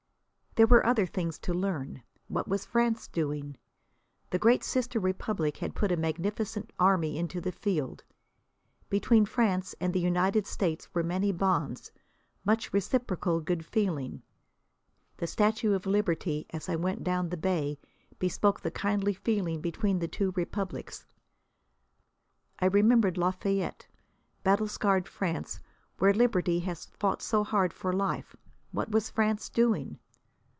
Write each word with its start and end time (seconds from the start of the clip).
There 0.55 0.67
were 0.67 0.85
other 0.85 1.05
things 1.05 1.39
to 1.39 1.53
learn. 1.53 2.03
What 2.27 2.45
was 2.45 2.65
France 2.65 3.07
doing? 3.07 3.55
The 4.31 4.37
great 4.37 4.65
sister 4.65 4.99
republic 4.99 5.55
had 5.59 5.75
put 5.75 5.93
a 5.93 5.97
magnificent 5.97 6.73
army 6.77 7.17
into 7.17 7.39
the 7.39 7.53
field. 7.53 8.03
Between 8.89 9.25
France 9.25 9.75
and 9.79 9.93
the 9.93 10.01
United 10.01 10.45
States 10.45 10.93
were 10.93 11.03
many 11.03 11.31
bonds, 11.31 11.93
much 12.43 12.73
reciprocal 12.73 13.39
good 13.39 13.63
feeling. 13.65 14.23
The 15.15 15.25
Statue 15.25 15.71
of 15.73 15.85
Liberty, 15.85 16.45
as 16.49 16.67
I 16.67 16.75
went 16.75 17.01
down 17.01 17.29
the 17.29 17.37
bay, 17.37 17.79
bespoke 18.19 18.59
the 18.59 18.71
kindly 18.71 19.13
feeling 19.13 19.61
between 19.61 19.99
the 19.99 20.09
two 20.09 20.33
republics. 20.35 21.05
I 22.59 22.65
remembered 22.65 23.17
Lafayette. 23.17 23.87
Battle 24.43 24.67
scarred 24.67 25.07
France, 25.07 25.61
where 25.99 26.13
liberty 26.13 26.59
has 26.59 26.87
fought 26.87 27.21
so 27.21 27.45
hard 27.45 27.71
for 27.71 27.93
life 27.93 28.35
what 28.73 28.91
was 28.91 29.09
France 29.09 29.47
doing? 29.47 29.97